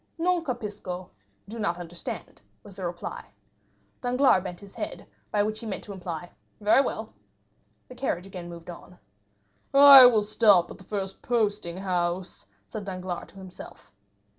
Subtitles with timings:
[0.17, 1.11] "Non capisco"
[1.47, 3.23] (do not understand), was the reply.
[4.01, 7.13] Danglars bent his head, which he meant to imply, "Very well."
[7.87, 8.97] The carriage again moved on.
[9.75, 13.91] "I will stop at the first posting house," said Danglars to himself.